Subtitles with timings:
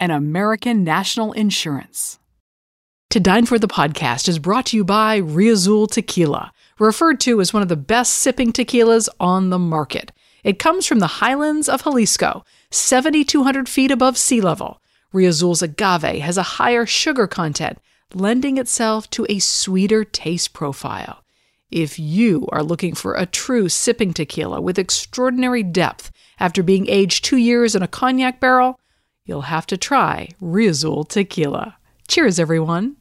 [0.00, 2.18] and American National Insurance.
[3.10, 7.52] To Dine For the podcast is brought to you by Riazul Tequila, referred to as
[7.52, 10.10] one of the best sipping tequilas on the market.
[10.42, 14.80] It comes from the highlands of Jalisco, 7,200 feet above sea level.
[15.12, 17.78] Riazul's agave has a higher sugar content,
[18.14, 21.22] lending itself to a sweeter taste profile.
[21.70, 27.24] If you are looking for a true sipping tequila with extraordinary depth after being aged
[27.24, 28.80] two years in a cognac barrel,
[29.24, 31.76] you'll have to try Riazul Tequila.
[32.08, 32.96] Cheers, everyone.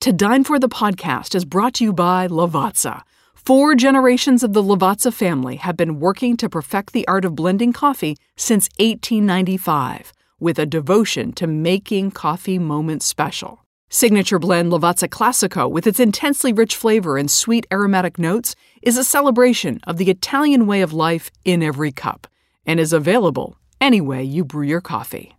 [0.00, 3.02] To Dine for the podcast is brought to you by Lavazza.
[3.34, 7.72] Four generations of the Lavazza family have been working to perfect the art of blending
[7.72, 13.64] coffee since 1895, with a devotion to making coffee moments special.
[13.90, 19.04] Signature blend Lavazza Classico, with its intensely rich flavor and sweet aromatic notes, is a
[19.04, 22.26] celebration of the Italian way of life in every cup
[22.64, 25.36] and is available any way you brew your coffee.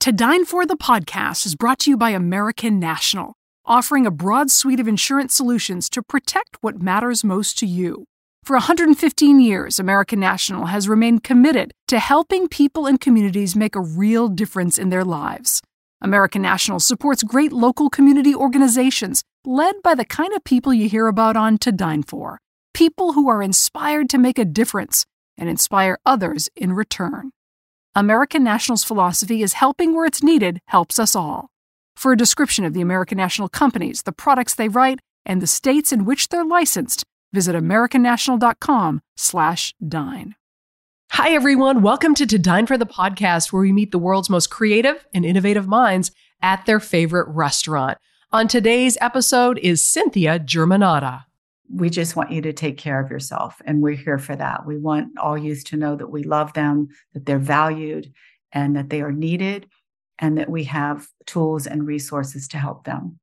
[0.00, 4.50] To Dine For the podcast is brought to you by American National, offering a broad
[4.50, 8.04] suite of insurance solutions to protect what matters most to you.
[8.44, 13.80] For 115 years, American National has remained committed to helping people and communities make a
[13.80, 15.60] real difference in their lives.
[16.00, 21.08] American National supports great local community organizations led by the kind of people you hear
[21.08, 22.38] about on To Dine For
[22.72, 25.04] people who are inspired to make a difference
[25.36, 27.32] and inspire others in return.
[27.98, 31.50] American National's philosophy is helping where it's needed helps us all.
[31.96, 35.90] For a description of the American National companies, the products they write, and the states
[35.90, 40.34] in which they're licensed, visit americannational.com/dine.
[41.10, 41.82] Hi, everyone.
[41.82, 45.24] Welcome to To Dine for the podcast, where we meet the world's most creative and
[45.24, 47.98] innovative minds at their favorite restaurant.
[48.30, 51.24] On today's episode is Cynthia Germanotta.
[51.70, 54.66] We just want you to take care of yourself, and we're here for that.
[54.66, 58.12] We want all youth to know that we love them, that they're valued,
[58.52, 59.68] and that they are needed,
[60.18, 63.18] and that we have tools and resources to help them.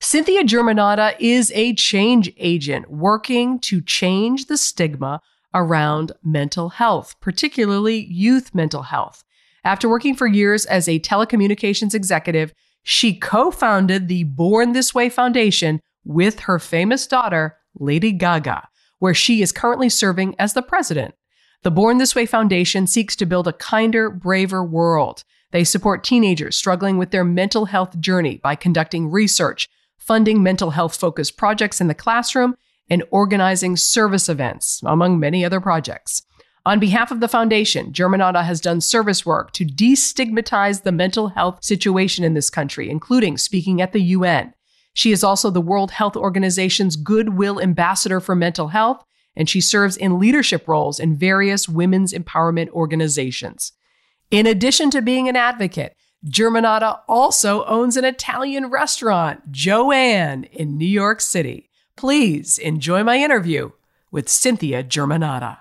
[0.00, 5.20] Cynthia Germanotta is a change agent working to change the stigma
[5.54, 9.22] around mental health, particularly youth mental health.
[9.64, 15.08] After working for years as a telecommunications executive, she co founded the Born This Way
[15.08, 18.68] Foundation with her famous daughter, Lady Gaga,
[18.98, 21.14] where she is currently serving as the president.
[21.62, 25.24] The Born This Way Foundation seeks to build a kinder, braver world.
[25.52, 29.68] They support teenagers struggling with their mental health journey by conducting research,
[29.98, 32.56] funding mental health focused projects in the classroom,
[32.90, 36.22] and organizing service events, among many other projects.
[36.64, 41.64] On behalf of the foundation, Germanotta has done service work to destigmatize the mental health
[41.64, 44.54] situation in this country, including speaking at the UN.
[44.94, 49.04] She is also the World Health Organization's Goodwill Ambassador for Mental Health,
[49.34, 53.72] and she serves in leadership roles in various women's empowerment organizations.
[54.30, 60.86] In addition to being an advocate, Germanotta also owns an Italian restaurant, Joanne, in New
[60.86, 61.70] York City.
[61.96, 63.70] Please enjoy my interview
[64.10, 65.58] with Cynthia Germanotta.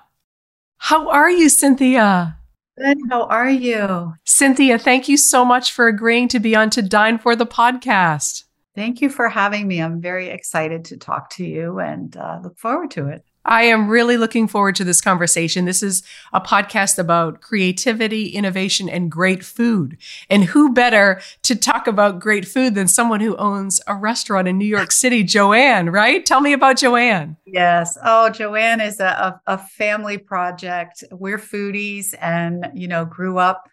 [0.77, 2.37] How are you, Cynthia?
[2.77, 2.97] Good.
[3.09, 4.13] How are you?
[4.25, 8.45] Cynthia, thank you so much for agreeing to be on To Dine for the podcast.
[8.75, 9.81] Thank you for having me.
[9.81, 13.25] I'm very excited to talk to you and uh, look forward to it.
[13.43, 15.65] I am really looking forward to this conversation.
[15.65, 19.97] This is a podcast about creativity, innovation, and great food.
[20.29, 24.59] And who better to talk about great food than someone who owns a restaurant in
[24.59, 26.23] New York City, Joanne, right?
[26.23, 27.35] Tell me about Joanne.
[27.45, 27.97] Yes.
[28.03, 31.03] Oh, Joanne is a, a, a family project.
[31.11, 33.67] We're foodies and, you know, grew up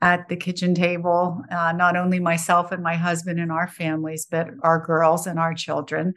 [0.00, 4.48] at the kitchen table, uh, not only myself and my husband and our families, but
[4.62, 6.14] our girls and our children.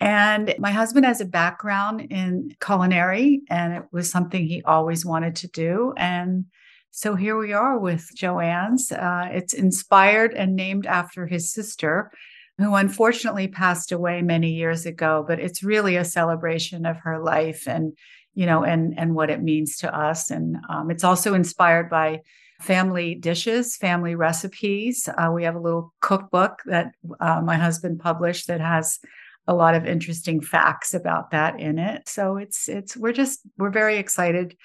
[0.00, 5.36] And my husband has a background in culinary, and it was something he always wanted
[5.36, 5.92] to do.
[5.96, 6.46] And
[6.90, 8.92] so here we are with Joanne's.
[8.92, 12.12] Uh, it's inspired and named after his sister,
[12.58, 17.66] who unfortunately passed away many years ago, but it's really a celebration of her life
[17.66, 17.92] and
[18.34, 22.20] you know and and what it means to us and um, it's also inspired by
[22.60, 28.46] family dishes family recipes uh, we have a little cookbook that uh, my husband published
[28.48, 28.98] that has
[29.46, 33.70] a lot of interesting facts about that in it so it's it's we're just we're
[33.70, 34.56] very excited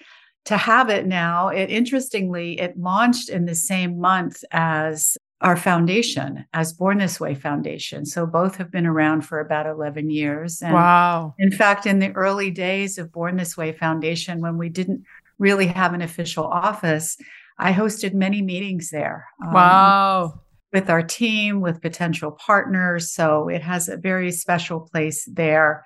[0.46, 6.46] to have it now it interestingly it launched in the same month as our foundation
[6.54, 8.06] as Born This Way Foundation.
[8.06, 10.62] So both have been around for about 11 years.
[10.62, 11.36] And wow.
[11.38, 15.04] In fact, in the early days of Born This Way Foundation, when we didn't
[15.40, 17.18] really have an official office,
[17.58, 19.28] I hosted many meetings there.
[19.44, 20.42] Um, wow.
[20.72, 23.12] With our team, with potential partners.
[23.12, 25.86] So it has a very special place there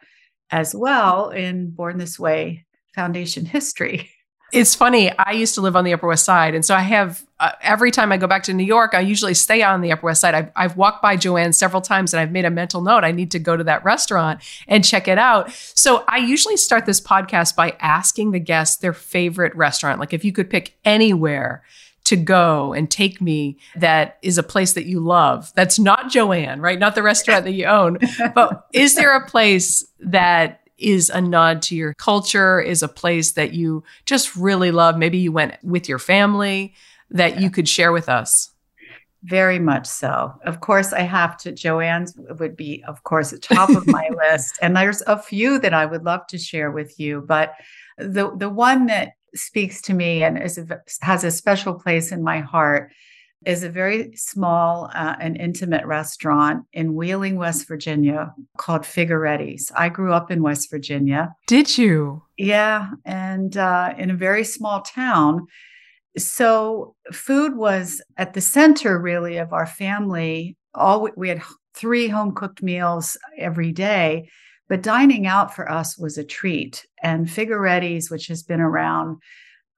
[0.49, 2.65] as well in Born This Way
[2.95, 4.09] Foundation history.
[4.53, 5.11] It's funny.
[5.17, 6.55] I used to live on the Upper West Side.
[6.55, 9.33] And so I have, uh, every time I go back to New York, I usually
[9.33, 10.33] stay on the Upper West Side.
[10.33, 13.03] I've, I've walked by Joanne several times and I've made a mental note.
[13.03, 15.51] I need to go to that restaurant and check it out.
[15.51, 19.99] So I usually start this podcast by asking the guests their favorite restaurant.
[19.99, 21.63] Like if you could pick anywhere
[22.05, 25.51] to go and take me that is a place that you love.
[25.55, 26.79] That's not Joanne, right?
[26.79, 27.97] Not the restaurant that you own.
[28.33, 33.33] But is there a place that is a nod to your culture, is a place
[33.33, 34.97] that you just really love.
[34.97, 36.73] Maybe you went with your family
[37.09, 37.39] that yeah.
[37.41, 38.51] you could share with us.
[39.23, 40.33] Very much so.
[40.45, 41.51] Of course, I have to.
[41.51, 45.73] Joanne's would be, of course, at top of my list, and there's a few that
[45.73, 47.25] I would love to share with you.
[47.27, 47.53] But
[47.97, 52.23] the the one that speaks to me and is a, has a special place in
[52.23, 52.91] my heart
[53.47, 59.71] is a very small uh, and intimate restaurant in Wheeling, West Virginia called Figaretti's.
[59.73, 61.33] I grew up in West Virginia.
[61.47, 62.23] Did you?
[62.37, 65.47] Yeah, and uh, in a very small town.
[66.17, 70.57] So food was at the center, really, of our family.
[70.75, 71.41] All we had
[71.73, 74.29] three home cooked meals every day,
[74.67, 76.85] but dining out for us was a treat.
[77.01, 79.21] And Figaretti's, which has been around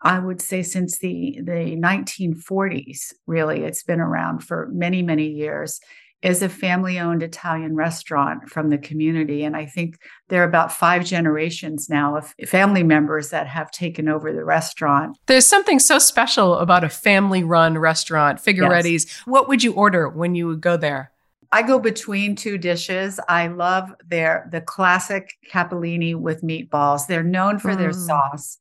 [0.02, 3.14] I would say since the the 1940s.
[3.28, 5.80] Really, it's been around for many many years.
[6.22, 9.46] Is a family owned Italian restaurant from the community.
[9.46, 9.98] And I think
[10.28, 15.18] there are about five generations now of family members that have taken over the restaurant.
[15.28, 19.06] There's something so special about a family run restaurant, Figaretti's.
[19.06, 19.22] Yes.
[19.28, 21.14] What would you order when you would go there?
[21.52, 23.20] I go between two dishes.
[23.28, 27.08] I love their the classic capellini with meatballs.
[27.08, 27.78] They're known for mm.
[27.78, 28.60] their sauce.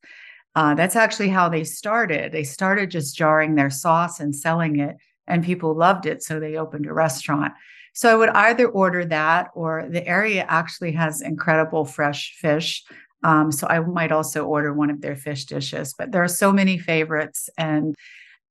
[0.55, 2.31] Uh, that's actually how they started.
[2.31, 4.97] They started just jarring their sauce and selling it,
[5.27, 6.23] and people loved it.
[6.23, 7.53] So they opened a restaurant.
[7.93, 12.83] So I would either order that or the area actually has incredible fresh fish.
[13.23, 15.93] Um, so I might also order one of their fish dishes.
[15.97, 17.95] But there are so many favorites, and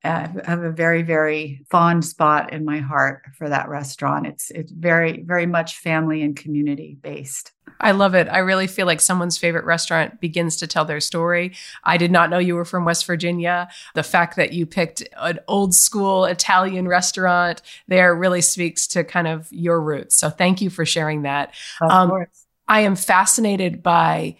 [0.04, 4.26] I have a very, very fond spot in my heart for that restaurant.
[4.26, 7.52] It's it's very, very much family and community based.
[7.80, 8.28] I love it.
[8.28, 11.54] I really feel like someone's favorite restaurant begins to tell their story.
[11.84, 13.68] I did not know you were from West Virginia.
[13.94, 19.26] The fact that you picked an old school Italian restaurant there really speaks to kind
[19.26, 20.16] of your roots.
[20.16, 21.54] So thank you for sharing that.
[21.80, 22.46] Of um, course.
[22.68, 24.36] I am fascinated by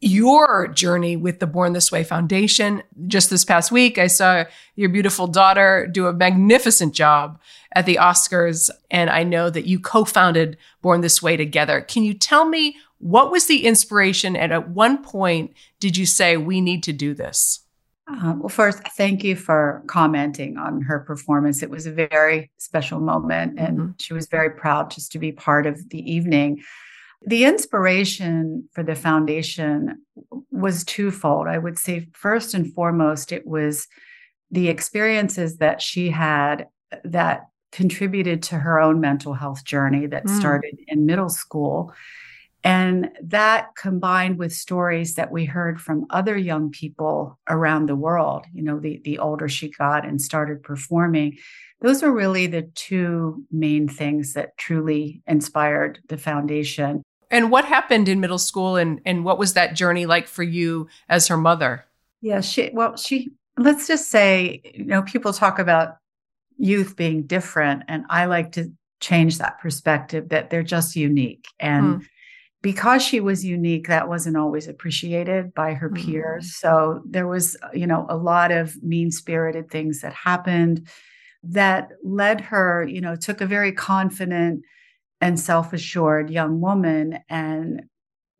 [0.00, 2.82] your journey with the Born This Way Foundation.
[3.06, 4.44] Just this past week, I saw
[4.74, 7.38] your beautiful daughter do a magnificent job
[7.74, 8.70] at the Oscars.
[8.90, 11.82] And I know that you co founded Born This Way together.
[11.82, 14.36] Can you tell me what was the inspiration?
[14.36, 17.60] And at one point, did you say, we need to do this?
[18.06, 21.62] Uh, well, first, thank you for commenting on her performance.
[21.62, 23.90] It was a very special moment, and mm-hmm.
[23.98, 26.62] she was very proud just to be part of the evening.
[27.22, 30.02] The inspiration for the foundation
[30.50, 31.48] was twofold.
[31.48, 33.86] I would say, first and foremost, it was
[34.50, 36.66] the experiences that she had
[37.04, 40.38] that contributed to her own mental health journey that mm.
[40.38, 41.92] started in middle school.
[42.62, 48.44] And that combined with stories that we heard from other young people around the world,
[48.52, 51.38] you know, the, the older she got and started performing,
[51.80, 57.02] those were really the two main things that truly inspired the foundation.
[57.30, 60.88] And what happened in middle school and, and what was that journey like for you
[61.08, 61.86] as her mother?
[62.20, 65.96] Yeah, she, well, she, let's just say, you know, people talk about
[66.58, 67.84] youth being different.
[67.88, 71.46] And I like to change that perspective that they're just unique.
[71.58, 72.06] And mm.
[72.62, 75.96] because she was unique, that wasn't always appreciated by her mm.
[75.96, 76.56] peers.
[76.56, 80.88] So there was, you know, a lot of mean spirited things that happened
[81.42, 84.62] that led her, you know, took a very confident
[85.20, 87.82] and self assured young woman and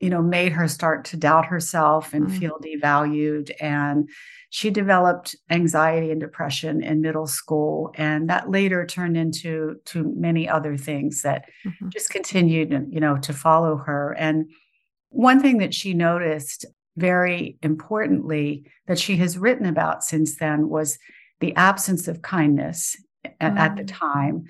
[0.00, 2.38] you know, made her start to doubt herself and mm.
[2.38, 3.50] feel devalued.
[3.60, 4.08] And
[4.48, 7.92] she developed anxiety and depression in middle school.
[7.96, 11.90] And that later turned into to many other things that mm-hmm.
[11.90, 14.16] just continued, you know, to follow her.
[14.18, 14.50] And
[15.10, 16.64] one thing that she noticed
[16.96, 20.98] very importantly that she has written about since then was
[21.40, 23.58] the absence of kindness at, mm.
[23.58, 23.92] at the mm.
[23.92, 24.44] time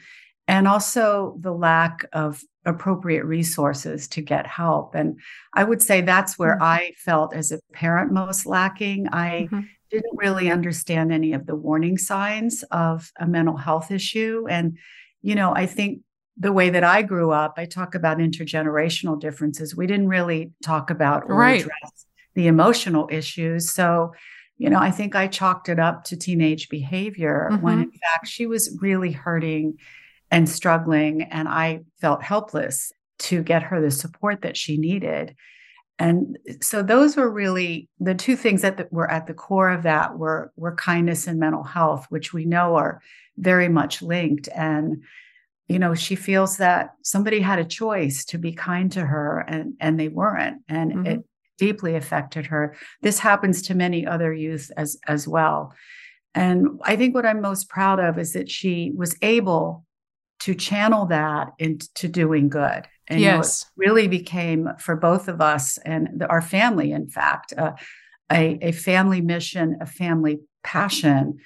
[0.51, 4.97] and also the lack of appropriate resources to get help.
[4.97, 5.21] And
[5.55, 6.65] I would say that's where mm-hmm.
[6.65, 9.07] I felt as a parent most lacking.
[9.13, 9.61] I mm-hmm.
[9.91, 14.47] didn't really understand any of the warning signs of a mental health issue.
[14.51, 14.77] And,
[15.23, 16.01] you know, I think
[16.37, 19.77] the way that I grew up, I talk about intergenerational differences.
[19.77, 21.61] We didn't really talk about or right.
[21.61, 23.71] address the emotional issues.
[23.71, 24.15] So,
[24.59, 27.63] you know, I think I chalked it up to teenage behavior mm-hmm.
[27.63, 29.79] when in fact she was really hurting
[30.31, 31.23] and struggling.
[31.23, 35.35] And I felt helpless to get her the support that she needed.
[35.99, 40.19] And so those were really the two things that were at the core of that
[40.19, 43.03] were, were kindness and mental health, which we know are
[43.37, 44.49] very much linked.
[44.55, 45.03] And,
[45.69, 49.75] you know, she feels that somebody had a choice to be kind to her and,
[49.79, 50.63] and they weren't.
[50.69, 51.07] And mm-hmm.
[51.07, 51.25] it
[51.59, 52.75] deeply affected her.
[53.03, 55.75] This happens to many other youth as, as well.
[56.35, 59.85] And I think what I'm most proud of is that she was able
[60.41, 62.87] to channel that into doing good.
[63.09, 63.67] And yes.
[63.77, 67.73] You know, really became for both of us and the, our family, in fact, uh,
[68.31, 71.39] a, a family mission, a family passion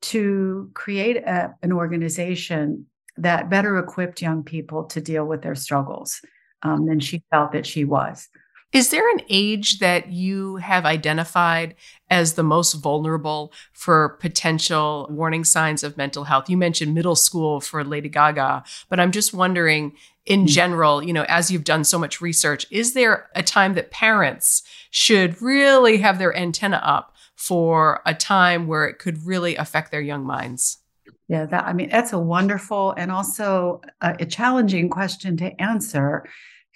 [0.00, 2.86] to create a, an organization
[3.16, 6.20] that better equipped young people to deal with their struggles
[6.62, 8.28] um, than she felt that she was.
[8.72, 11.74] Is there an age that you have identified
[12.10, 16.50] as the most vulnerable for potential warning signs of mental health?
[16.50, 19.94] You mentioned middle school for Lady Gaga, but I'm just wondering
[20.26, 20.48] in mm.
[20.48, 24.62] general, you know, as you've done so much research, is there a time that parents
[24.90, 30.02] should really have their antenna up for a time where it could really affect their
[30.02, 30.78] young minds?
[31.28, 36.24] Yeah, that I mean, that's a wonderful and also a, a challenging question to answer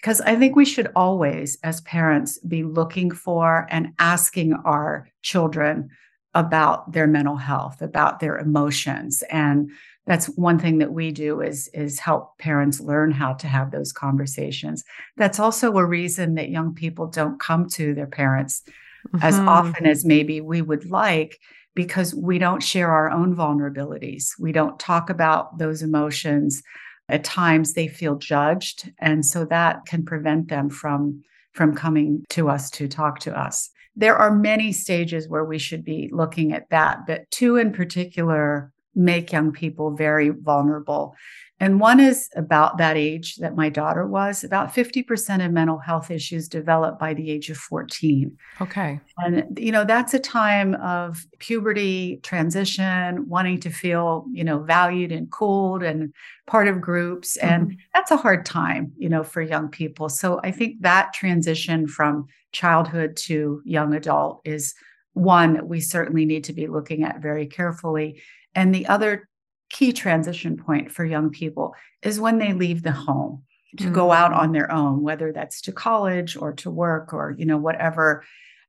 [0.03, 5.91] because I think we should always, as parents, be looking for and asking our children
[6.35, 9.23] about their mental health, about their emotions.
[9.31, 9.71] And
[10.07, 13.93] that's one thing that we do is, is help parents learn how to have those
[13.93, 14.83] conversations.
[15.17, 18.63] That's also a reason that young people don't come to their parents
[19.07, 19.25] mm-hmm.
[19.25, 21.39] as often as maybe we would like
[21.77, 24.31] because we don't share our own vulnerabilities.
[24.37, 26.61] We don't talk about those emotions
[27.09, 32.49] at times they feel judged and so that can prevent them from from coming to
[32.49, 33.69] us to talk to us.
[33.95, 38.73] There are many stages where we should be looking at that but two in particular
[38.95, 41.15] make young people very vulnerable
[41.63, 44.43] and one is about that age that my daughter was.
[44.43, 48.37] About 50% of mental health issues develop by the age of 14.
[48.61, 48.99] Okay.
[49.19, 55.13] And, you know, that's a time of puberty, transition, wanting to feel, you know, valued
[55.13, 56.13] and cooled and
[56.49, 57.37] part of groups.
[57.37, 57.77] And mm-hmm.
[57.95, 60.09] that's a hard time, you know, for young people.
[60.09, 64.75] So I think that transition from childhood to young adult is
[65.15, 68.21] one we certainly need to be looking at very carefully.
[68.55, 69.29] And the other
[69.71, 73.43] key transition point for young people is when they leave the home
[73.79, 73.95] to mm-hmm.
[73.95, 77.57] go out on their own whether that's to college or to work or you know
[77.57, 78.23] whatever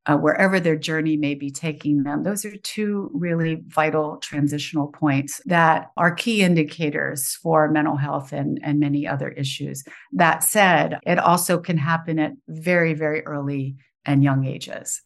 [0.05, 5.41] uh, wherever their journey may be taking them those are two really vital transitional points
[5.45, 11.19] that are key indicators for mental health and, and many other issues that said it
[11.19, 13.75] also can happen at very very early
[14.05, 15.01] and young ages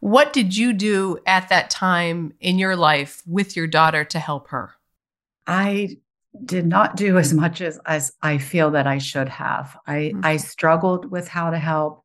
[0.00, 4.48] what did you do at that time in your life with your daughter to help
[4.48, 4.74] her
[5.46, 5.96] I
[6.44, 9.76] did not do as much as, as I feel that I should have.
[9.86, 10.20] I, mm-hmm.
[10.24, 12.02] I struggled with how to help.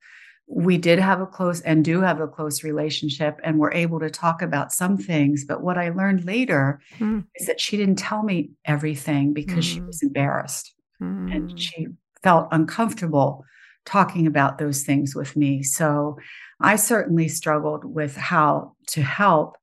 [0.48, 4.10] We did have a close and do have a close relationship, and we're able to
[4.10, 5.46] talk about some things.
[5.46, 7.22] But what I learned later mm-hmm.
[7.36, 9.75] is that she didn't tell me everything because mm-hmm.
[9.75, 11.60] she was embarrassed and mm.
[11.60, 11.88] she
[12.24, 13.46] felt uncomfortable
[13.88, 15.63] talking about those things with me.
[15.63, 16.20] So
[16.60, 19.58] I certainly struggled with how to help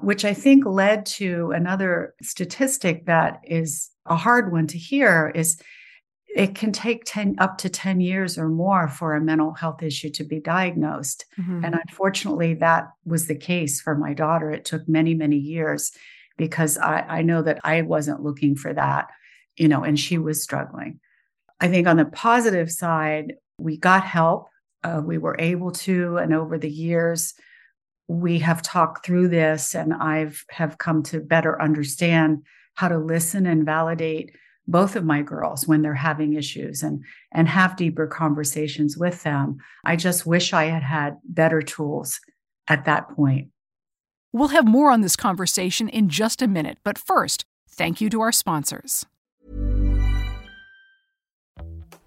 [0.00, 5.60] which I think led to another statistic that is a hard one to hear is
[6.34, 10.10] it can take 10 up to 10 years or more for a mental health issue
[10.10, 11.64] to be diagnosed mm-hmm.
[11.64, 15.92] and unfortunately that was the case for my daughter it took many many years
[16.36, 19.08] because I, I know that i wasn't looking for that
[19.56, 21.00] you know and she was struggling
[21.60, 24.48] i think on the positive side we got help
[24.82, 27.34] uh, we were able to and over the years
[28.08, 32.42] we have talked through this and I've have come to better understand
[32.74, 34.34] how to listen and validate
[34.66, 39.58] both of my girls when they're having issues and and have deeper conversations with them.
[39.84, 42.20] I just wish I had had better tools
[42.68, 43.48] at that point.
[44.32, 48.20] We'll have more on this conversation in just a minute, but first, thank you to
[48.20, 49.06] our sponsors.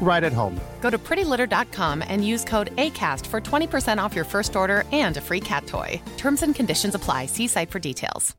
[0.00, 0.60] right at home.
[0.80, 5.20] Go to prettylitter.com and use code ACAST for 20% off your first order and a
[5.20, 6.00] free cat toy.
[6.16, 7.26] Terms and conditions apply.
[7.26, 8.36] See site for details.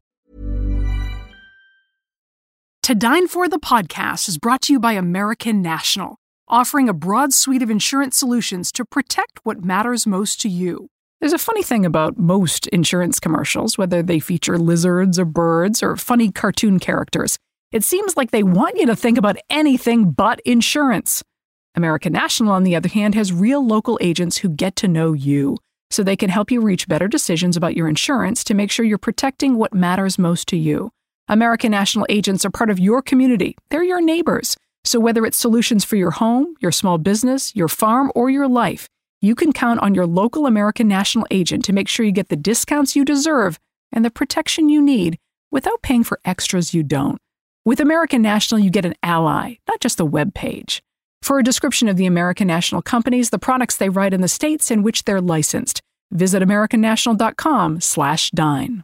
[2.87, 6.15] To Dine For the podcast is brought to you by American National,
[6.47, 10.87] offering a broad suite of insurance solutions to protect what matters most to you.
[11.19, 15.97] There's a funny thing about most insurance commercials, whether they feature lizards or birds or
[15.97, 17.37] funny cartoon characters.
[17.73, 21.23] It seems like they want you to think about anything but insurance.
[21.77, 25.59] American National, on the other hand, has real local agents who get to know you,
[25.91, 28.97] so they can help you reach better decisions about your insurance to make sure you're
[28.97, 30.89] protecting what matters most to you.
[31.27, 34.57] American National agents are part of your community, they're your neighbors.
[34.85, 38.89] So whether it's solutions for your home, your small business, your farm, or your life,
[39.21, 42.35] you can count on your local American National agent to make sure you get the
[42.35, 43.59] discounts you deserve
[43.91, 45.19] and the protection you need
[45.51, 47.19] without paying for extras you don't.
[47.65, 50.81] With American National, you get an ally, not just a web page.
[51.21, 54.69] For a description of the American National companies, the products they write in the states
[54.71, 55.81] in which they're licensed,
[56.11, 58.83] visit americannational.com/dine.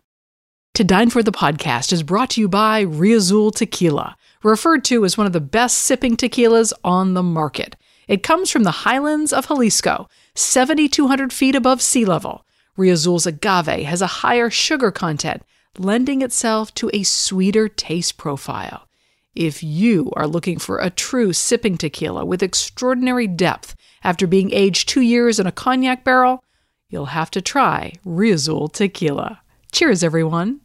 [0.73, 5.15] To Dine for the podcast is brought to you by Riazul Tequila, referred to as
[5.17, 7.75] one of the best sipping tequilas on the market.
[8.07, 12.43] It comes from the highlands of Jalisco, 7,200 feet above sea level.
[12.77, 15.43] Riazul's agave has a higher sugar content,
[15.77, 18.87] lending itself to a sweeter taste profile.
[19.35, 24.87] If you are looking for a true sipping tequila with extraordinary depth after being aged
[24.87, 26.43] two years in a cognac barrel,
[26.89, 29.41] you'll have to try Riazul Tequila.
[29.71, 30.61] Cheers, everyone.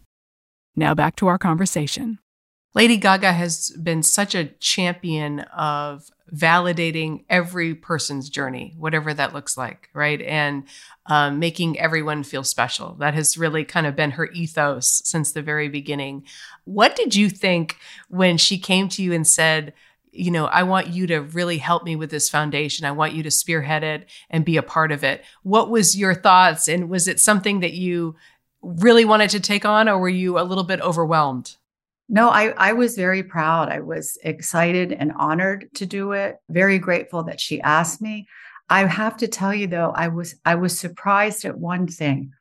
[0.76, 2.18] Now back to our conversation.
[2.79, 9.57] Lady Gaga has been such a champion of validating every person's journey, whatever that looks
[9.57, 10.23] like, right?
[10.23, 10.62] And
[11.07, 12.95] um, making everyone feel special.
[13.01, 16.23] That has really kind of been her ethos since the very beginning.
[16.67, 17.79] What did you think
[18.11, 19.73] when she came to you and said,
[20.12, 22.87] you know, I want you to really help me with this foundation.
[22.87, 25.25] I want you to spearhead it and be a part of it.
[25.43, 26.69] What was your thoughts?
[26.69, 28.14] And was it something that you
[28.62, 31.57] really wanted to take on, or were you a little bit overwhelmed?
[32.09, 33.68] No, I, I was very proud.
[33.68, 36.37] I was excited and honored to do it.
[36.49, 38.27] Very grateful that she asked me.
[38.71, 42.33] I have to tell you though, I was I was surprised at one thing.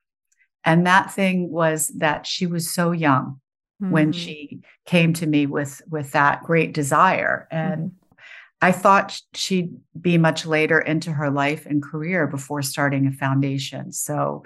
[0.63, 3.39] And that thing was that she was so young
[3.81, 3.91] mm-hmm.
[3.91, 7.47] when she came to me with with that great desire.
[7.51, 8.15] And mm-hmm.
[8.61, 13.91] I thought she'd be much later into her life and career before starting a foundation.
[13.91, 14.43] So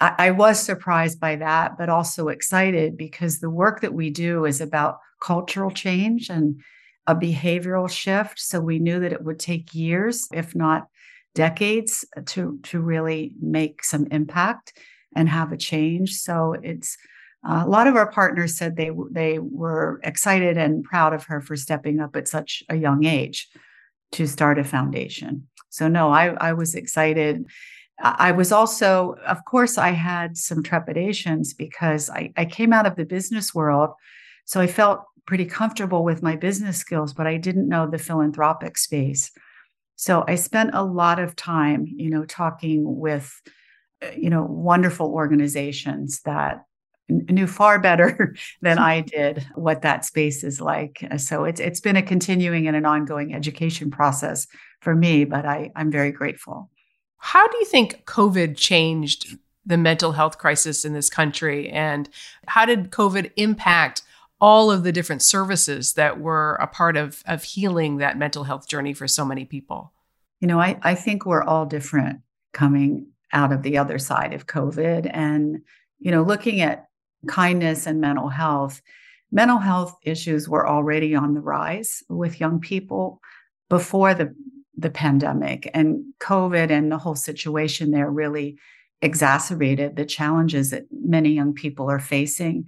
[0.00, 4.44] I, I was surprised by that, but also excited because the work that we do
[4.44, 6.60] is about cultural change and
[7.06, 8.38] a behavioral shift.
[8.38, 10.86] So we knew that it would take years, if not
[11.34, 14.78] decades, to to really make some impact
[15.14, 16.14] and have a change.
[16.14, 16.96] So it's
[17.46, 21.40] uh, a lot of our partners said they they were excited and proud of her
[21.40, 23.48] for stepping up at such a young age
[24.12, 25.48] to start a foundation.
[25.70, 27.46] So no, I I was excited
[28.02, 32.96] I was also, of course, I had some trepidations because I, I came out of
[32.96, 33.90] the business world.
[34.46, 38.78] So I felt pretty comfortable with my business skills, but I didn't know the philanthropic
[38.78, 39.30] space.
[39.96, 43.38] So I spent a lot of time, you know, talking with,
[44.02, 46.64] uh, you know, wonderful organizations that
[47.08, 51.04] knew far better than I did what that space is like.
[51.18, 54.46] So it's it's been a continuing and an ongoing education process
[54.80, 56.70] for me, but I, I'm very grateful.
[57.20, 61.68] How do you think COVID changed the mental health crisis in this country?
[61.68, 62.08] And
[62.46, 64.02] how did COVID impact
[64.40, 68.66] all of the different services that were a part of, of healing that mental health
[68.66, 69.92] journey for so many people?
[70.40, 72.20] You know, I, I think we're all different
[72.52, 75.08] coming out of the other side of COVID.
[75.12, 75.62] And
[75.98, 76.88] you know, looking at
[77.28, 78.80] kindness and mental health,
[79.30, 83.20] mental health issues were already on the rise with young people
[83.68, 84.34] before the
[84.76, 85.70] the pandemic.
[85.74, 88.58] And covid and the whole situation there really
[89.02, 92.66] exacerbated the challenges that many young people are facing.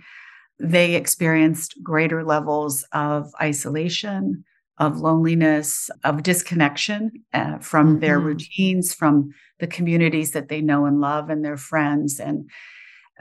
[0.59, 4.45] They experienced greater levels of isolation
[4.79, 8.01] of loneliness of disconnection uh, from mm-hmm.
[8.01, 12.19] their routines from the communities that they know and love and their friends.
[12.19, 12.51] And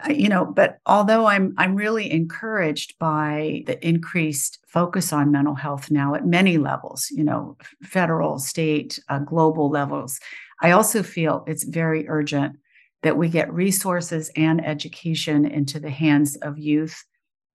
[0.09, 5.91] you know but although i'm i'm really encouraged by the increased focus on mental health
[5.91, 10.19] now at many levels you know federal state uh, global levels
[10.61, 12.55] i also feel it's very urgent
[13.03, 17.03] that we get resources and education into the hands of youth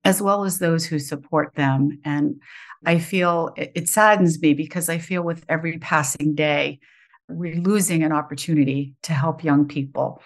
[0.05, 1.99] as well as those who support them.
[2.05, 2.41] And
[2.85, 6.79] i feel it, it saddens me because i feel with every passing day
[7.29, 10.23] we're losing an opportunity to help young people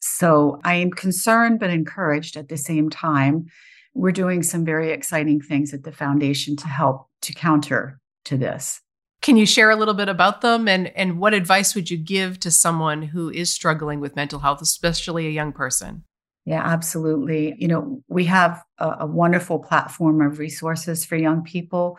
[0.00, 3.46] so I am concerned but encouraged at the same time.
[3.94, 8.80] We're doing some very exciting things at the foundation to help to counter to this.
[9.20, 12.38] Can you share a little bit about them and, and what advice would you give
[12.40, 16.04] to someone who is struggling with mental health, especially a young person?
[16.44, 17.54] Yeah, absolutely.
[17.58, 21.98] You know, we have a, a wonderful platform of resources for young people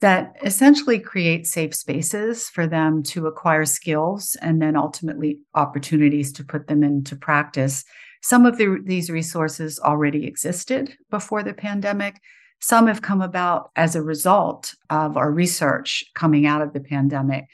[0.00, 6.44] that essentially create safe spaces for them to acquire skills and then ultimately opportunities to
[6.44, 7.84] put them into practice.
[8.22, 12.20] Some of the, these resources already existed before the pandemic.
[12.60, 17.46] Some have come about as a result of our research coming out of the pandemic.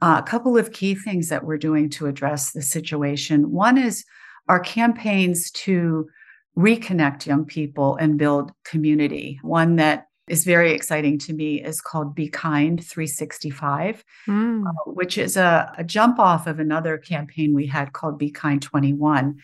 [0.00, 3.52] Uh, a couple of key things that we're doing to address the situation.
[3.52, 4.04] One is
[4.48, 6.08] our campaigns to
[6.56, 9.38] reconnect young people and build community.
[9.42, 14.66] One that is very exciting to me is called Be Kind 365, mm.
[14.66, 18.62] uh, which is a, a jump off of another campaign we had called Be Kind
[18.62, 19.38] 21.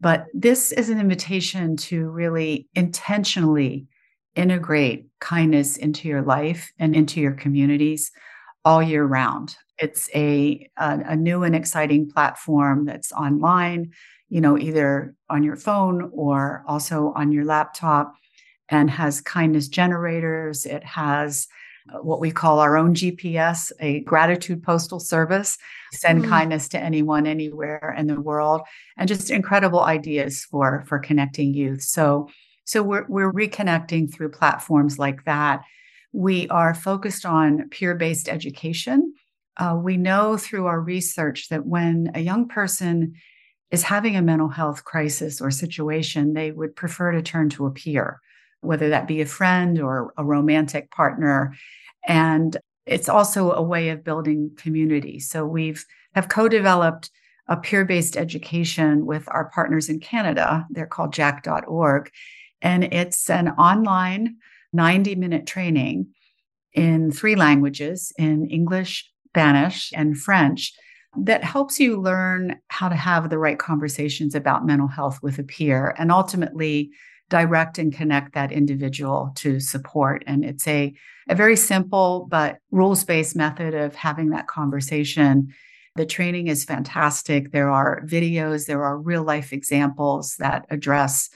[0.00, 3.86] But this is an invitation to really intentionally
[4.34, 8.12] integrate kindness into your life and into your communities
[8.64, 9.56] all year round.
[9.78, 13.92] It's a, a, a new and exciting platform that's online,
[14.28, 18.14] you know, either on your phone or also on your laptop
[18.72, 20.64] and has kindness generators.
[20.64, 21.46] It has
[21.92, 25.58] uh, what we call our own GPS, a gratitude postal service,
[25.92, 26.28] send mm.
[26.28, 28.62] kindness to anyone, anywhere in the world,
[28.96, 31.82] and just incredible ideas for for connecting youth.
[31.82, 32.28] So,
[32.64, 35.62] so we're we're reconnecting through platforms like that.
[36.12, 39.14] We are focused on peer-based education.
[39.58, 43.14] Uh, we know through our research that when a young person
[43.70, 47.70] is having a mental health crisis or situation, they would prefer to turn to a
[47.70, 48.20] peer
[48.62, 51.54] whether that be a friend or a romantic partner.
[52.06, 55.20] And it's also a way of building community.
[55.20, 57.10] So we've have co-developed
[57.48, 60.66] a peer-based education with our partners in Canada.
[60.70, 62.10] They're called jack.org.
[62.60, 64.36] And it's an online
[64.74, 66.08] 90-minute training
[66.72, 70.72] in three languages in English, Spanish, and French
[71.18, 75.42] that helps you learn how to have the right conversations about mental health with a
[75.42, 76.90] peer and ultimately
[77.32, 80.22] direct and connect that individual to support.
[80.26, 80.92] And it's a,
[81.30, 85.48] a very simple but rules based method of having that conversation.
[85.96, 87.50] The training is fantastic.
[87.50, 91.30] There are videos, there are real life examples that address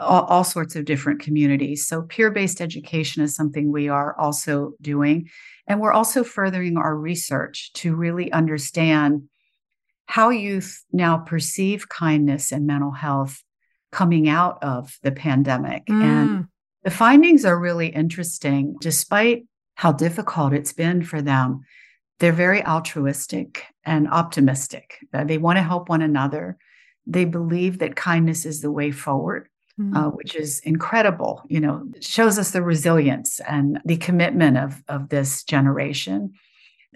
[0.00, 1.86] all, all sorts of different communities.
[1.86, 5.28] So, peer based education is something we are also doing.
[5.66, 9.28] And we're also furthering our research to really understand
[10.06, 13.43] how youth now perceive kindness and mental health
[13.94, 15.86] coming out of the pandemic.
[15.86, 16.02] Mm.
[16.02, 16.48] And
[16.82, 18.76] the findings are really interesting.
[18.80, 21.60] Despite how difficult it's been for them,
[22.18, 24.98] they're very altruistic and optimistic.
[25.12, 26.58] Uh, they want to help one another.
[27.06, 29.48] They believe that kindness is the way forward.
[29.80, 29.96] Mm.
[29.96, 35.08] Uh, which is incredible, you know, shows us the resilience and the commitment of, of
[35.08, 36.32] this generation.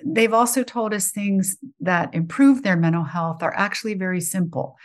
[0.06, 4.76] They've also told us things that improve their mental health are actually very simple.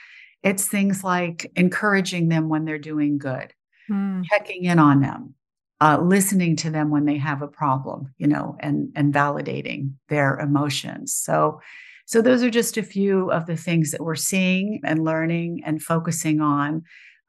[0.43, 3.53] It's things like encouraging them when they're doing good,
[3.89, 4.23] mm.
[4.25, 5.36] checking in on them,
[5.79, 10.38] uh, listening to them when they have a problem, you know, and and validating their
[10.38, 11.13] emotions.
[11.13, 11.62] So,
[12.06, 15.82] so those are just a few of the things that we're seeing and learning and
[15.82, 16.84] focusing on.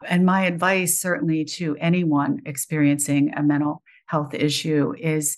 [0.07, 5.37] And my advice, certainly to anyone experiencing a mental health issue, is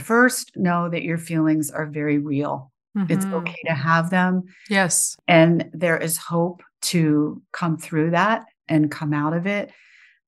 [0.00, 2.72] first know that your feelings are very real.
[2.96, 3.12] Mm-hmm.
[3.12, 4.44] It's okay to have them.
[4.68, 5.16] Yes.
[5.28, 9.70] And there is hope to come through that and come out of it,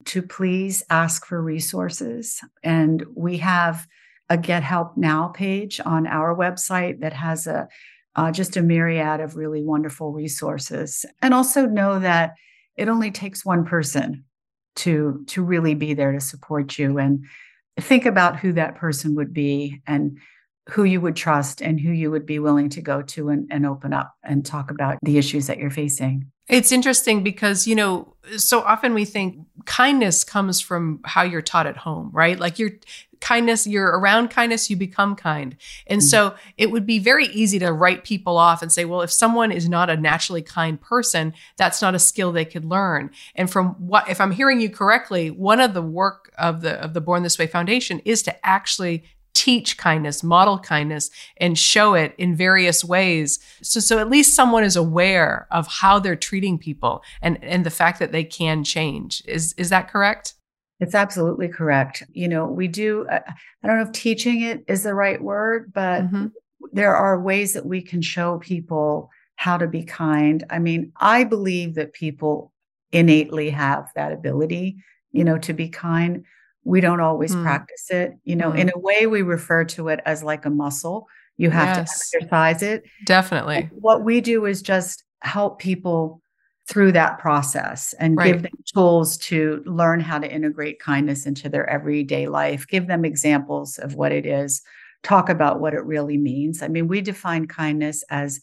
[0.06, 2.40] to please ask for resources.
[2.62, 3.86] And we have
[4.28, 7.68] a Get Help Now page on our website that has a
[8.16, 11.04] uh, just a myriad of really wonderful resources.
[11.20, 12.34] And also know that
[12.76, 14.24] it only takes one person
[14.76, 17.24] to to really be there to support you and
[17.78, 20.18] think about who that person would be and
[20.70, 23.66] who you would trust and who you would be willing to go to and, and
[23.66, 26.31] open up and talk about the issues that you're facing.
[26.48, 31.66] It's interesting because, you know, so often we think kindness comes from how you're taught
[31.66, 32.38] at home, right?
[32.38, 32.72] Like you're
[33.20, 35.57] kindness, you're around kindness, you become kind.
[35.87, 36.09] And mm-hmm.
[36.09, 39.50] so it would be very easy to write people off and say, well, if someone
[39.50, 43.11] is not a naturally kind person, that's not a skill they could learn.
[43.35, 46.92] And from what, if I'm hearing you correctly, one of the work of the, of
[46.92, 52.14] the Born This Way Foundation is to actually teach kindness, model kindness, and show it
[52.16, 53.38] in various ways.
[53.62, 57.70] So, so at least someone is aware of how they're treating people and, and the
[57.70, 59.22] fact that they can change.
[59.26, 60.34] Is, is that correct?
[60.80, 62.02] It's absolutely correct.
[62.12, 63.20] You know, we do, uh,
[63.62, 66.26] I don't know if teaching it is the right word, but mm-hmm.
[66.72, 70.44] there are ways that we can show people how to be kind.
[70.50, 72.52] I mean, I believe that people
[72.92, 74.76] innately have that ability,
[75.12, 76.24] you know, to be kind
[76.64, 77.42] we don't always mm.
[77.42, 78.12] practice it.
[78.24, 78.59] You know, mm.
[78.59, 81.09] in a way, we refer to it as like a muscle.
[81.37, 82.11] You have yes.
[82.11, 82.85] to exercise it.
[83.05, 83.57] Definitely.
[83.57, 86.20] And what we do is just help people
[86.66, 88.33] through that process and right.
[88.33, 93.05] give them tools to learn how to integrate kindness into their everyday life, give them
[93.05, 94.62] examples of what it is,
[95.03, 96.62] talk about what it really means.
[96.62, 98.40] I mean, we define kindness as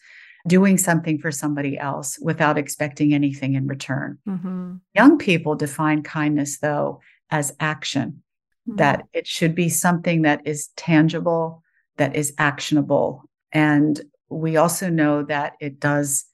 [0.48, 4.18] doing something for somebody else without expecting anything in return.
[4.28, 4.76] Mm-hmm.
[4.96, 7.00] Young people define kindness, though,
[7.32, 8.22] as action,
[8.67, 8.78] mm-hmm.
[8.78, 11.63] that it should be something that is tangible,
[11.98, 13.24] that is actionable.
[13.52, 16.26] And we also know that it does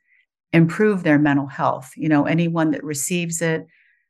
[0.53, 1.91] improve their mental health.
[1.95, 3.65] You know, anyone that receives it,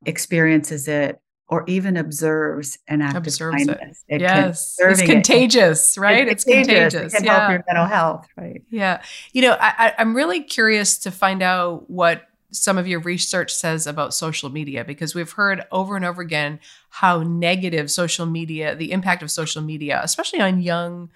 [0.05, 1.19] experiences it,
[1.49, 4.03] or even observes an act observes of kindness.
[4.09, 4.15] It.
[4.15, 5.99] it yes, it's contagious, it.
[6.01, 6.27] right?
[6.27, 6.93] It's, it's contagious.
[6.93, 7.13] contagious.
[7.13, 7.39] It can yeah.
[7.39, 8.61] help your mental health, right?
[8.69, 9.01] Yeah.
[9.31, 13.85] You know, I, I'm really curious to find out what some of your research says
[13.85, 18.91] about social media because we've heard over and over again how negative social media, the
[18.91, 21.09] impact of social media, especially on young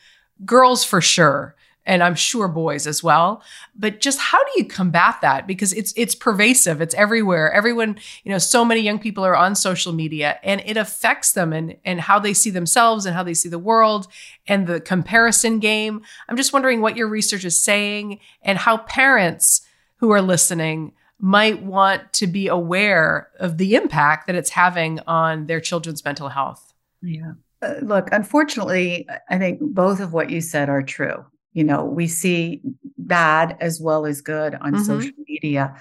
[0.45, 3.41] girls for sure, and I'm sure boys as well.
[3.75, 5.47] But just how do you combat that?
[5.47, 7.51] Because it's it's pervasive, it's everywhere.
[7.51, 11.53] Everyone, you know, so many young people are on social media and it affects them
[11.53, 14.07] and and how they see themselves and how they see the world
[14.47, 16.01] and the comparison game.
[16.29, 19.61] I'm just wondering what your research is saying and how parents
[19.97, 25.45] who are listening might want to be aware of the impact that it's having on
[25.45, 26.73] their children's mental health.
[27.03, 27.33] Yeah.
[27.61, 31.23] Uh, look, unfortunately, I think both of what you said are true.
[31.53, 32.61] You know, we see
[32.97, 34.83] bad as well as good on mm-hmm.
[34.83, 35.75] social media.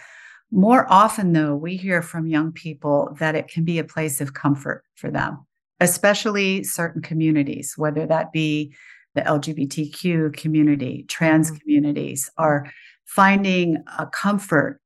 [0.50, 4.35] More often, though, we hear from young people that it can be a place of
[4.35, 5.46] comfort for them,
[5.79, 8.74] especially certain communities, whether that be
[9.14, 11.59] the LGBTQ community, trans mm-hmm.
[11.61, 12.70] communities, are
[13.07, 14.81] finding a comfort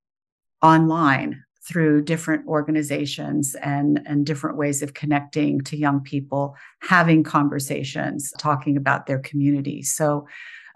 [0.64, 8.33] online through different organizations and, and different ways of connecting to young people, having conversations,
[8.38, 9.94] talking about their communities.
[9.94, 10.27] So,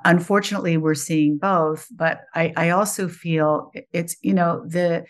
[0.04, 5.04] unfortunately, we're seeing both, but I, I also feel it's, you know, the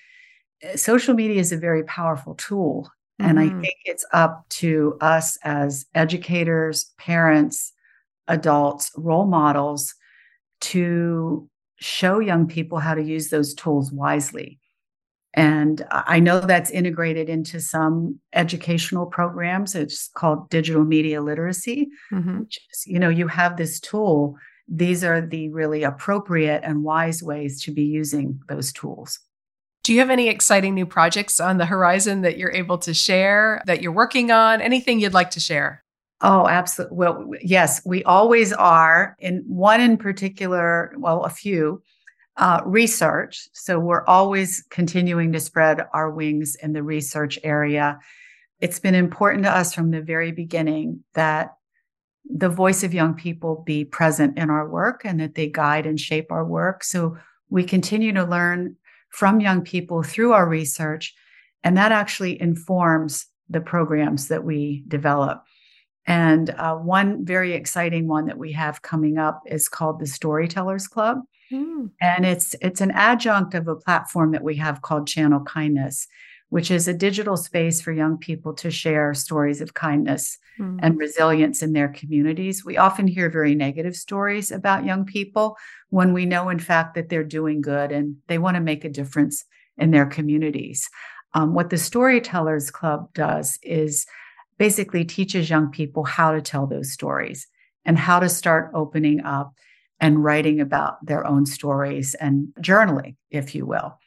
[0.75, 2.91] social media is a very powerful tool.
[3.21, 3.31] Mm-hmm.
[3.31, 3.61] And I mm-hmm.
[3.61, 7.73] think it's up to us as educators, parents,
[8.27, 9.95] adults, role models
[10.61, 14.59] to show young people how to use those tools wisely.
[15.39, 19.75] And I know that's integrated into some educational programs.
[19.75, 21.89] It's called digital media literacy.
[22.13, 22.41] Mm-hmm.
[22.41, 24.37] Which is, you know, you have this tool.
[24.67, 29.21] These are the really appropriate and wise ways to be using those tools.
[29.85, 33.63] Do you have any exciting new projects on the horizon that you're able to share
[33.67, 34.61] that you're working on?
[34.61, 35.83] Anything you'd like to share?
[36.21, 36.97] Oh, absolutely.
[36.97, 39.17] Well, yes, we always are.
[39.21, 41.81] In one in particular, well, a few
[42.39, 43.49] uh, research.
[43.53, 47.99] So we're always continuing to spread our wings in the research area.
[48.61, 51.55] It's been important to us from the very beginning that
[52.25, 55.99] the voice of young people be present in our work and that they guide and
[55.99, 56.85] shape our work.
[56.85, 57.17] So
[57.51, 58.77] we continue to learn
[59.11, 61.15] from young people through our research,
[61.65, 65.43] and that actually informs the programs that we develop.
[66.07, 70.87] And uh, one very exciting one that we have coming up is called the Storytellers
[70.87, 71.19] Club.
[71.53, 71.91] Mm.
[72.01, 76.07] And it's it's an adjunct of a platform that we have called Channel Kindness,
[76.51, 80.79] which is a digital space for young people to share stories of kindness mm.
[80.83, 82.65] and resilience in their communities.
[82.65, 85.57] We often hear very negative stories about young people
[85.91, 88.91] when we know, in fact, that they're doing good and they want to make a
[88.91, 89.45] difference
[89.77, 90.89] in their communities.
[91.35, 94.07] Um, what the Storytellers Club does is
[94.59, 97.47] basically teaches young people how to tell those stories
[97.85, 99.55] and how to start opening up
[100.01, 103.99] and writing about their own stories and journaling, if you will.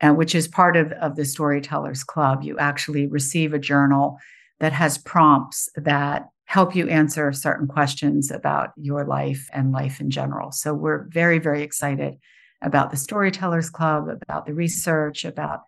[0.00, 2.42] uh, which is part of, of the Storytellers Club.
[2.42, 4.18] You actually receive a journal
[4.58, 10.10] that has prompts that help you answer certain questions about your life and life in
[10.10, 10.50] general.
[10.52, 12.14] So we're very, very excited
[12.62, 15.60] about the Storytellers Club, about the research, about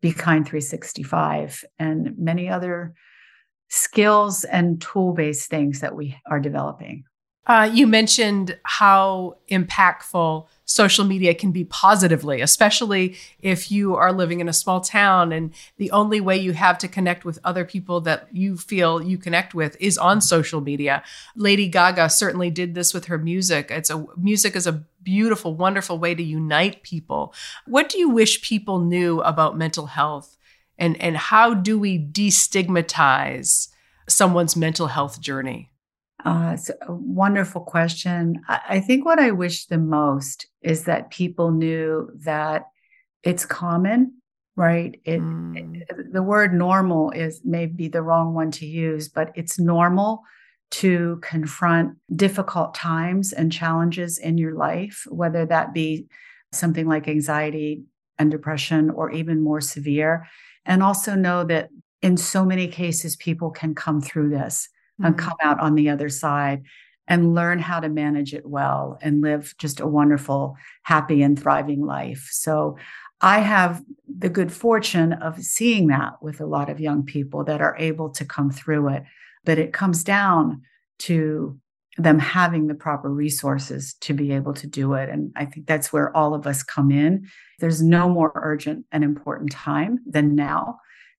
[0.00, 2.94] Be Kind 365, and many other
[3.68, 7.04] skills and tool based things that we are developing.
[7.48, 14.40] Uh, you mentioned how impactful social media can be positively, especially if you are living
[14.40, 18.02] in a small town and the only way you have to connect with other people
[18.02, 21.02] that you feel you connect with is on social media.
[21.34, 23.68] Lady Gaga certainly did this with her music.
[23.70, 27.32] It's a music is a beautiful, wonderful way to unite people.
[27.64, 30.36] What do you wish people knew about mental health
[30.76, 33.68] and and how do we destigmatize
[34.06, 35.70] someone's mental health journey?
[36.24, 38.42] Uh, it's a wonderful question.
[38.48, 42.66] I, I think what I wish the most is that people knew that
[43.22, 44.14] it's common,
[44.56, 45.00] right?
[45.04, 45.80] It, mm.
[45.80, 50.22] it, the word normal is maybe the wrong one to use, but it's normal
[50.70, 56.06] to confront difficult times and challenges in your life, whether that be
[56.52, 57.84] something like anxiety
[58.18, 60.26] and depression or even more severe.
[60.66, 61.70] And also know that
[62.02, 64.68] in so many cases, people can come through this
[65.00, 65.06] mm-hmm.
[65.06, 66.62] and come out on the other side
[67.06, 71.84] and learn how to manage it well and live just a wonderful, happy, and thriving
[71.84, 72.28] life.
[72.30, 72.76] So
[73.20, 77.60] I have the good fortune of seeing that with a lot of young people that
[77.60, 79.04] are able to come through it.
[79.44, 80.62] But it comes down
[81.00, 81.58] to
[81.96, 85.08] them having the proper resources to be able to do it.
[85.08, 87.28] And I think that's where all of us come in.
[87.58, 90.78] There's no more urgent and important time than now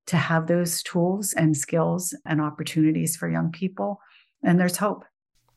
[0.09, 4.01] to have those tools and skills and opportunities for young people.
[4.43, 5.05] And there's hope.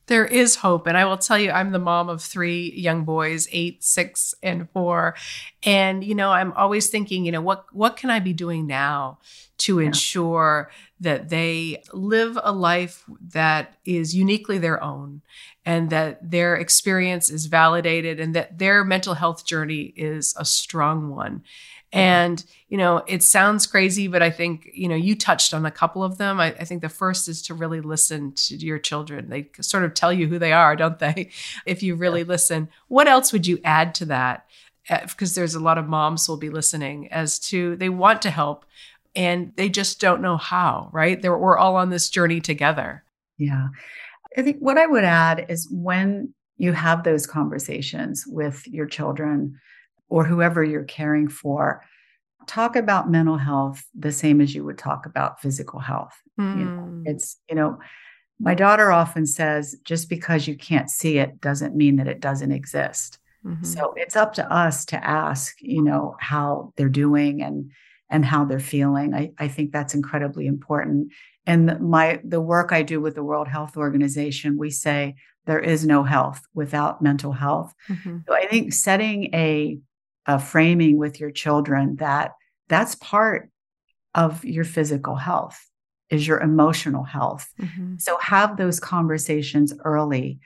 [0.07, 0.85] There is hope.
[0.85, 4.69] And I will tell you, I'm the mom of three young boys, eight, six, and
[4.69, 5.15] four.
[5.63, 9.19] And, you know, I'm always thinking, you know, what what can I be doing now
[9.59, 9.87] to yeah.
[9.87, 15.21] ensure that they live a life that is uniquely their own
[15.65, 21.09] and that their experience is validated and that their mental health journey is a strong
[21.09, 21.43] one.
[21.93, 25.71] And, you know, it sounds crazy, but I think, you know, you touched on a
[25.71, 26.39] couple of them.
[26.39, 29.29] I, I, think the first is to really listen to your children.
[29.29, 31.29] They sort of tell you who they are, don't they?
[31.67, 32.67] If you really listen.
[32.87, 34.47] What else would you add to that?
[34.89, 38.23] Because uh, there's a lot of moms who will be listening as to they want
[38.23, 38.65] to help
[39.15, 41.21] and they just don't know how, right?
[41.21, 43.03] They're, we're all on this journey together.
[43.37, 43.67] Yeah.
[44.35, 49.59] I think what I would add is when you have those conversations with your children,
[50.13, 51.81] or whoever you're caring for
[52.45, 56.59] talk about mental health the same as you would talk about physical health mm.
[56.59, 57.03] you know, hmm.
[57.05, 57.79] it's you know
[58.39, 62.51] my daughter often says just because you can't see it doesn't mean that it doesn't
[62.51, 63.63] exist mm-hmm.
[63.63, 67.71] so it's up to us to ask you know how they're doing and
[68.11, 71.11] and how they're feeling i, I think that's incredibly important
[71.47, 75.87] and my the work i do with the world health organization we say there is
[75.87, 78.17] no health without mental health mm-hmm.
[78.27, 79.79] so i think setting a
[80.25, 82.31] uh, framing with your children that
[82.67, 83.49] that's part
[84.15, 85.69] of your physical health
[86.09, 87.95] is your emotional health mm-hmm.
[87.97, 90.39] so have those conversations early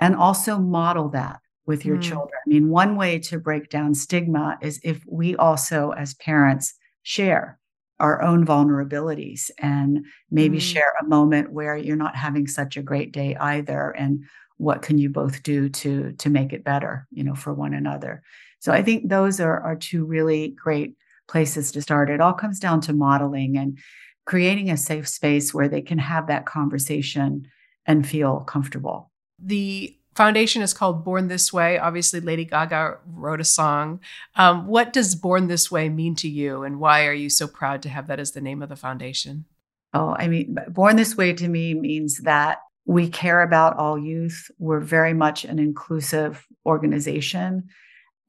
[0.00, 2.02] and also model that with your mm.
[2.02, 6.74] children i mean one way to break down stigma is if we also as parents
[7.02, 7.58] share
[8.00, 10.62] our own vulnerabilities and maybe mm.
[10.62, 14.24] share a moment where you're not having such a great day either and
[14.56, 18.22] what can you both do to to make it better you know for one another
[18.60, 20.96] so I think those are, are two really great
[21.28, 22.10] places to start.
[22.10, 23.78] It all comes down to modeling and
[24.26, 27.48] creating a safe space where they can have that conversation
[27.86, 29.10] and feel comfortable.
[29.38, 31.78] The foundation is called Born This Way.
[31.78, 34.00] Obviously, Lady Gaga wrote a song.
[34.36, 37.82] Um, what does Born This Way mean to you, and why are you so proud
[37.82, 39.46] to have that as the name of the foundation?
[39.94, 44.50] Oh, I mean, Born This Way to me means that we care about all youth.
[44.58, 47.68] We're very much an inclusive organization.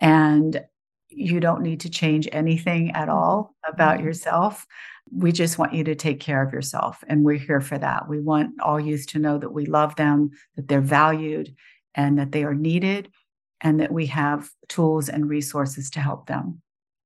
[0.02, 0.62] And
[1.10, 4.08] you don't need to change anything at all about mm-hmm.
[4.08, 4.66] yourself.
[5.12, 7.04] We just want you to take care of yourself.
[7.08, 8.08] And we're here for that.
[8.10, 11.56] We want all youth to know that we love them, that they're valued,
[11.96, 13.12] and that they are needed,
[13.62, 16.62] and that we have tools and resources to help them.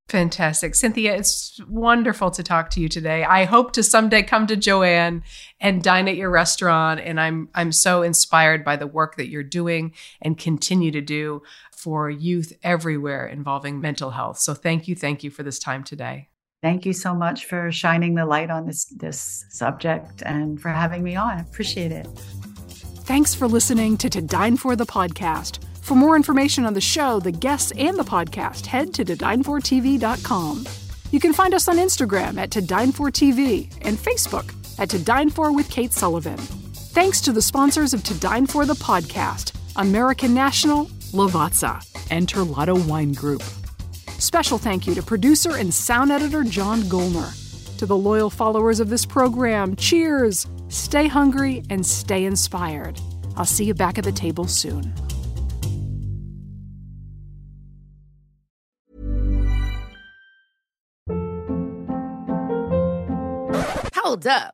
[0.08, 0.75] Fantastic.
[0.75, 3.23] Cynthia, it's wonderful to talk to you today.
[3.23, 5.23] I hope to someday come to Joanne
[5.60, 9.41] and dine at your restaurant and I'm I'm so inspired by the work that you're
[9.41, 11.41] doing and continue to do
[11.86, 14.40] for youth everywhere involving mental health.
[14.40, 16.29] So thank you, thank you for this time today.
[16.63, 21.04] Thank you so much for shining the light on this this subject and for having
[21.04, 21.38] me on.
[21.38, 22.08] I appreciate it.
[23.06, 27.19] Thanks for listening to To Dine For the podcast For more information on the show,
[27.19, 29.15] the guests, and the podcast, head to to
[31.12, 34.48] You can find us on Instagram at To Dine For TV and Facebook
[34.79, 36.40] at To Dine For with Kate Sullivan.
[36.98, 42.75] Thanks to the sponsors of To Dine For the podcast, American National, Lavazza, and Terlato
[42.87, 43.41] Wine Group.
[44.19, 47.31] Special thank you to producer and sound editor John Golner.
[47.77, 50.45] To the loyal followers of this program, cheers!
[50.67, 52.99] Stay hungry and stay inspired.
[53.37, 54.93] I'll see you back at the table soon.
[63.95, 64.53] Hold up.